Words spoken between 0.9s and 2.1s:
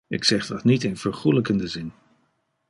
vergoelijkende zin.